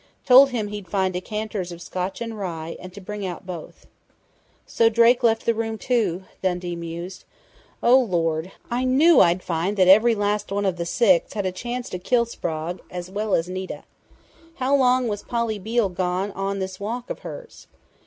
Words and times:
Told 0.25 0.49
him 0.49 0.69
he'd 0.69 0.87
find 0.89 1.13
decanters 1.13 1.71
of 1.71 1.79
Scotch 1.79 2.21
and 2.21 2.35
rye, 2.35 2.75
and 2.79 2.91
to 2.91 2.99
bring 2.99 3.23
out 3.23 3.45
both." 3.45 3.85
"So 4.65 4.89
Drake 4.89 5.21
left 5.21 5.45
the 5.45 5.53
room, 5.53 5.77
too," 5.77 6.23
Dundee 6.41 6.75
mused. 6.75 7.23
"Oh, 7.83 7.99
Lord. 7.99 8.51
I 8.71 8.83
knew 8.83 9.19
I'd 9.19 9.43
find 9.43 9.77
that 9.77 9.87
every 9.87 10.15
last 10.15 10.51
one 10.51 10.65
of 10.65 10.77
the 10.77 10.87
six 10.87 11.33
had 11.33 11.45
a 11.45 11.51
chance 11.51 11.87
to 11.89 11.99
kill 11.99 12.25
Sprague, 12.25 12.81
as 12.89 13.11
well 13.11 13.35
as 13.35 13.47
Nita!... 13.47 13.83
How 14.55 14.75
long 14.75 15.07
was 15.07 15.21
Polly 15.21 15.59
Beale 15.59 15.89
gone 15.89 16.31
on 16.31 16.57
this 16.57 16.79
walk 16.79 17.11
of 17.11 17.19
hers?" 17.19 17.67